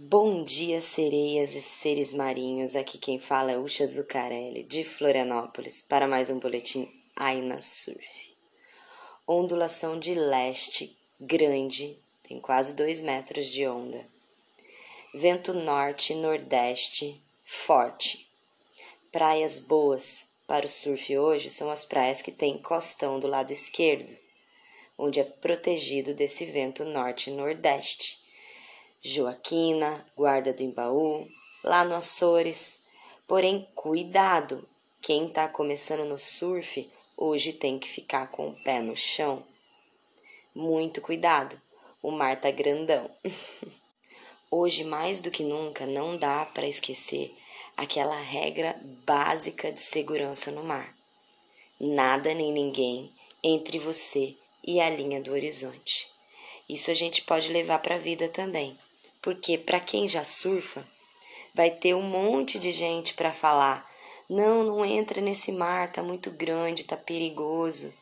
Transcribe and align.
Bom 0.00 0.44
dia, 0.44 0.80
sereias 0.80 1.56
e 1.56 1.60
seres 1.60 2.14
marinhos. 2.14 2.76
Aqui 2.76 2.98
quem 2.98 3.18
fala 3.18 3.50
é 3.50 3.58
Ucha 3.58 3.84
Zucarelli, 3.84 4.62
de 4.62 4.84
Florianópolis, 4.84 5.82
para 5.82 6.06
mais 6.06 6.30
um 6.30 6.38
boletim 6.38 6.88
Aina 7.16 7.60
Surf. 7.60 8.32
Ondulação 9.26 9.98
de 9.98 10.14
leste, 10.14 10.96
grande, 11.18 11.98
tem 12.22 12.38
quase 12.38 12.74
dois 12.74 13.00
metros 13.00 13.46
de 13.46 13.66
onda. 13.66 14.06
Vento 15.12 15.52
norte 15.52 16.14
nordeste, 16.14 17.20
forte. 17.44 18.30
Praias 19.10 19.58
boas 19.58 20.28
para 20.46 20.64
o 20.64 20.68
surf 20.68 21.18
hoje 21.18 21.50
são 21.50 21.68
as 21.68 21.84
praias 21.84 22.22
que 22.22 22.30
têm 22.30 22.56
costão 22.56 23.18
do 23.18 23.26
lado 23.26 23.52
esquerdo, 23.52 24.16
onde 24.96 25.18
é 25.18 25.24
protegido 25.24 26.14
desse 26.14 26.46
vento 26.46 26.84
norte 26.84 27.32
nordeste 27.32 28.27
Joaquina, 29.00 30.04
Guarda 30.16 30.52
do 30.52 30.60
Embaú, 30.60 31.28
lá 31.62 31.84
no 31.84 31.94
Açores. 31.94 32.84
Porém, 33.28 33.68
cuidado! 33.72 34.68
Quem 35.00 35.28
está 35.28 35.46
começando 35.48 36.04
no 36.04 36.18
surf 36.18 36.90
hoje 37.16 37.52
tem 37.52 37.78
que 37.78 37.88
ficar 37.88 38.26
com 38.26 38.48
o 38.48 38.62
pé 38.64 38.80
no 38.80 38.96
chão. 38.96 39.44
Muito 40.52 41.00
cuidado, 41.00 41.60
o 42.02 42.10
mar 42.10 42.40
tá 42.40 42.50
grandão. 42.50 43.08
hoje, 44.50 44.82
mais 44.82 45.20
do 45.20 45.30
que 45.30 45.44
nunca, 45.44 45.86
não 45.86 46.16
dá 46.16 46.44
para 46.46 46.66
esquecer 46.66 47.32
aquela 47.76 48.20
regra 48.20 48.76
básica 49.06 49.70
de 49.70 49.78
segurança 49.78 50.50
no 50.50 50.64
mar. 50.64 50.92
Nada 51.78 52.34
nem 52.34 52.52
ninguém 52.52 53.12
entre 53.44 53.78
você 53.78 54.34
e 54.66 54.80
a 54.80 54.90
linha 54.90 55.20
do 55.20 55.30
horizonte. 55.30 56.10
Isso 56.68 56.90
a 56.90 56.94
gente 56.94 57.22
pode 57.22 57.52
levar 57.52 57.78
para 57.78 57.94
a 57.94 57.98
vida 57.98 58.28
também 58.28 58.76
porque 59.20 59.58
para 59.58 59.80
quem 59.80 60.08
já 60.08 60.24
surfa, 60.24 60.86
vai 61.54 61.70
ter 61.70 61.94
um 61.94 62.02
monte 62.02 62.58
de 62.58 62.72
gente 62.72 63.14
para 63.14 63.32
falar: 63.32 63.88
"Não, 64.28 64.62
não 64.62 64.84
entra 64.84 65.20
nesse 65.20 65.52
mar, 65.52 65.90
tá 65.90 66.02
muito 66.02 66.30
grande, 66.30 66.84
tá 66.84 66.96
perigoso". 66.96 67.92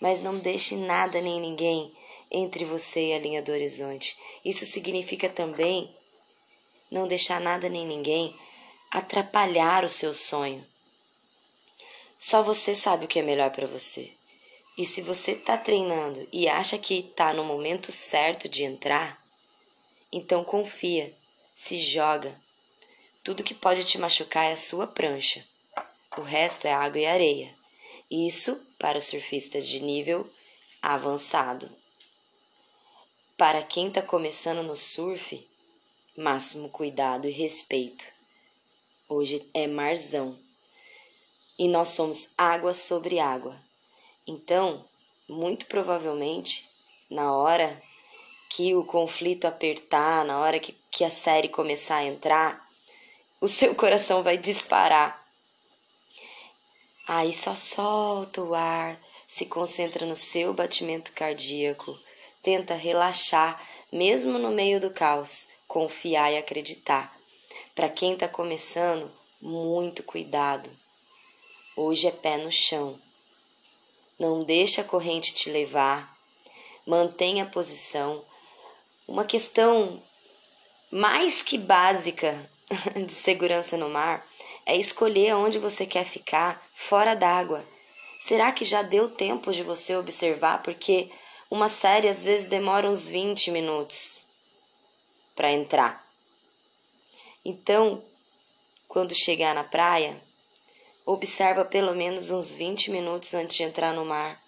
Mas 0.00 0.20
não 0.20 0.38
deixe 0.38 0.76
nada 0.76 1.20
nem 1.20 1.40
ninguém 1.40 1.92
entre 2.30 2.64
você 2.64 3.08
e 3.08 3.12
a 3.14 3.18
linha 3.18 3.42
do 3.42 3.52
horizonte. 3.52 4.16
Isso 4.44 4.66
significa 4.66 5.28
também 5.28 5.94
não 6.90 7.06
deixar 7.06 7.40
nada 7.40 7.68
nem 7.68 7.86
ninguém 7.86 8.34
atrapalhar 8.90 9.84
o 9.84 9.88
seu 9.88 10.12
sonho. 10.12 10.66
Só 12.18 12.42
você 12.42 12.74
sabe 12.74 13.04
o 13.04 13.08
que 13.08 13.18
é 13.18 13.22
melhor 13.22 13.50
para 13.50 13.66
você. 13.66 14.12
E 14.76 14.84
se 14.84 15.02
você 15.02 15.32
está 15.32 15.56
treinando 15.56 16.26
e 16.32 16.48
acha 16.48 16.78
que 16.78 16.98
está 16.98 17.32
no 17.32 17.44
momento 17.44 17.92
certo 17.92 18.48
de 18.48 18.62
entrar, 18.62 19.21
então 20.12 20.44
confia, 20.44 21.16
se 21.54 21.78
joga. 21.80 22.38
Tudo 23.24 23.42
que 23.42 23.54
pode 23.54 23.84
te 23.84 23.96
machucar 23.98 24.44
é 24.44 24.52
a 24.52 24.56
sua 24.56 24.86
prancha. 24.86 25.44
O 26.18 26.20
resto 26.20 26.66
é 26.66 26.72
água 26.72 27.00
e 27.00 27.06
areia. 27.06 27.54
Isso 28.10 28.60
para 28.78 29.00
surfistas 29.00 29.66
de 29.66 29.80
nível 29.80 30.28
avançado. 30.82 31.70
Para 33.36 33.62
quem 33.62 33.88
está 33.88 34.02
começando 34.02 34.62
no 34.62 34.76
surf, 34.76 35.48
máximo 36.16 36.68
cuidado 36.68 37.26
e 37.26 37.30
respeito. 37.30 38.04
Hoje 39.08 39.48
é 39.54 39.66
marzão 39.66 40.38
e 41.58 41.68
nós 41.68 41.90
somos 41.90 42.34
água 42.36 42.74
sobre 42.74 43.18
água. 43.18 43.60
Então, 44.26 44.84
muito 45.28 45.66
provavelmente, 45.66 46.68
na 47.08 47.34
hora 47.34 47.82
que 48.54 48.74
o 48.74 48.84
conflito 48.84 49.46
apertar, 49.46 50.26
na 50.26 50.38
hora 50.38 50.60
que, 50.60 50.76
que 50.90 51.04
a 51.04 51.10
série 51.10 51.48
começar 51.48 51.96
a 51.96 52.04
entrar, 52.04 52.68
o 53.40 53.48
seu 53.48 53.74
coração 53.74 54.22
vai 54.22 54.36
disparar. 54.36 55.26
Aí 57.08 57.32
só 57.32 57.54
solta 57.54 58.42
o 58.42 58.54
ar, 58.54 59.00
se 59.26 59.46
concentra 59.46 60.04
no 60.04 60.16
seu 60.16 60.52
batimento 60.52 61.12
cardíaco, 61.12 61.98
tenta 62.42 62.74
relaxar, 62.74 63.58
mesmo 63.90 64.38
no 64.38 64.50
meio 64.50 64.78
do 64.78 64.90
caos, 64.90 65.48
confiar 65.66 66.30
e 66.30 66.36
acreditar. 66.36 67.16
Para 67.74 67.88
quem 67.88 68.12
está 68.12 68.28
começando, 68.28 69.10
muito 69.40 70.02
cuidado. 70.02 70.68
Hoje 71.74 72.06
é 72.06 72.10
pé 72.10 72.36
no 72.36 72.52
chão. 72.52 73.00
Não 74.18 74.44
deixa 74.44 74.82
a 74.82 74.84
corrente 74.84 75.32
te 75.32 75.48
levar. 75.48 76.14
Mantenha 76.86 77.44
a 77.44 77.46
posição, 77.46 78.22
uma 79.12 79.26
questão 79.26 80.02
mais 80.90 81.42
que 81.42 81.58
básica 81.58 82.50
de 82.96 83.12
segurança 83.12 83.76
no 83.76 83.90
mar 83.90 84.26
é 84.64 84.74
escolher 84.74 85.34
onde 85.34 85.58
você 85.58 85.84
quer 85.84 86.06
ficar 86.06 86.66
fora 86.74 87.14
d'água. 87.14 87.62
Será 88.18 88.50
que 88.52 88.64
já 88.64 88.80
deu 88.80 89.10
tempo 89.10 89.52
de 89.52 89.62
você 89.62 89.94
observar? 89.96 90.62
Porque 90.62 91.10
uma 91.50 91.68
série 91.68 92.08
às 92.08 92.24
vezes 92.24 92.46
demora 92.46 92.88
uns 92.88 93.06
20 93.06 93.50
minutos 93.50 94.24
para 95.36 95.52
entrar. 95.52 96.02
Então, 97.44 98.02
quando 98.88 99.14
chegar 99.14 99.54
na 99.54 99.62
praia, 99.62 100.18
observa 101.04 101.66
pelo 101.66 101.94
menos 101.94 102.30
uns 102.30 102.50
20 102.50 102.90
minutos 102.90 103.34
antes 103.34 103.58
de 103.58 103.62
entrar 103.62 103.92
no 103.92 104.06
mar. 104.06 104.42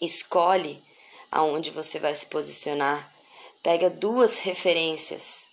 Escolhe 0.00 0.82
aonde 1.30 1.70
você 1.70 2.00
vai 2.00 2.16
se 2.16 2.26
posicionar 2.26 3.19
Pega 3.62 3.90
duas 3.90 4.38
referências. 4.38 5.46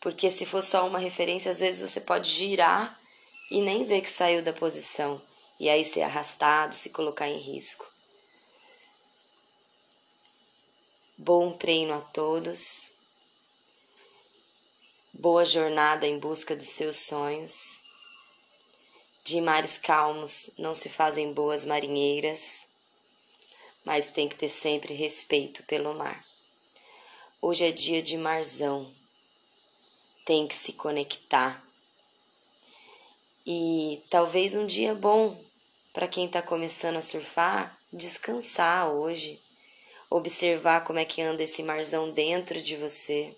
Porque 0.00 0.30
se 0.30 0.46
for 0.46 0.62
só 0.62 0.86
uma 0.86 0.98
referência, 0.98 1.50
às 1.50 1.58
vezes 1.58 1.90
você 1.90 2.00
pode 2.00 2.30
girar 2.30 3.00
e 3.50 3.60
nem 3.60 3.84
ver 3.84 4.00
que 4.00 4.08
saiu 4.08 4.42
da 4.42 4.52
posição. 4.52 5.20
E 5.58 5.68
aí 5.68 5.84
ser 5.84 6.02
arrastado, 6.02 6.74
se 6.74 6.90
colocar 6.90 7.28
em 7.28 7.38
risco. 7.38 7.86
Bom 11.18 11.52
treino 11.52 11.94
a 11.94 12.00
todos. 12.00 12.92
Boa 15.12 15.44
jornada 15.44 16.06
em 16.06 16.18
busca 16.18 16.54
dos 16.54 16.68
seus 16.68 16.98
sonhos. 16.98 17.80
De 19.24 19.40
mares 19.40 19.78
calmos 19.78 20.50
não 20.58 20.74
se 20.74 20.88
fazem 20.88 21.32
boas 21.32 21.64
marinheiras, 21.64 22.68
mas 23.84 24.10
tem 24.10 24.28
que 24.28 24.36
ter 24.36 24.50
sempre 24.50 24.94
respeito 24.94 25.62
pelo 25.64 25.94
mar. 25.94 26.24
Hoje 27.40 27.64
é 27.64 27.70
dia 27.70 28.02
de 28.02 28.16
marzão. 28.16 28.90
Tem 30.24 30.46
que 30.46 30.54
se 30.54 30.72
conectar. 30.72 31.62
E 33.46 34.02
talvez 34.08 34.54
um 34.54 34.66
dia 34.66 34.94
bom 34.94 35.38
para 35.92 36.08
quem 36.08 36.26
está 36.26 36.40
começando 36.40 36.96
a 36.96 37.02
surfar, 37.02 37.78
descansar 37.92 38.90
hoje, 38.90 39.38
observar 40.08 40.84
como 40.84 40.98
é 40.98 41.04
que 41.04 41.20
anda 41.20 41.42
esse 41.42 41.62
marzão 41.62 42.10
dentro 42.10 42.60
de 42.60 42.74
você. 42.74 43.36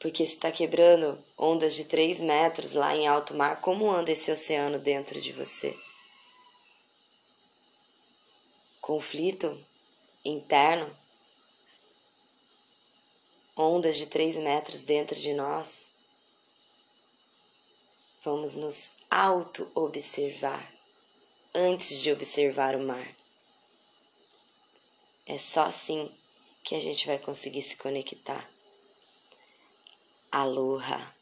Porque 0.00 0.24
se 0.24 0.32
está 0.32 0.50
quebrando 0.50 1.22
ondas 1.36 1.74
de 1.74 1.84
3 1.84 2.22
metros 2.22 2.72
lá 2.72 2.96
em 2.96 3.06
alto 3.06 3.34
mar, 3.34 3.60
como 3.60 3.90
anda 3.90 4.10
esse 4.10 4.30
oceano 4.30 4.78
dentro 4.78 5.20
de 5.20 5.32
você? 5.32 5.78
Conflito 8.80 9.62
interno 10.24 10.90
ondas 13.58 13.96
de 13.96 14.06
três 14.06 14.36
metros 14.36 14.82
dentro 14.82 15.16
de 15.16 15.34
nós, 15.34 15.90
vamos 18.24 18.54
nos 18.54 18.92
auto-observar 19.10 20.72
antes 21.52 22.00
de 22.00 22.12
observar 22.12 22.76
o 22.76 22.86
mar. 22.86 23.16
É 25.26 25.36
só 25.36 25.64
assim 25.64 26.10
que 26.62 26.76
a 26.76 26.80
gente 26.80 27.06
vai 27.06 27.18
conseguir 27.18 27.62
se 27.62 27.76
conectar. 27.76 28.48
Aloha! 30.30 31.17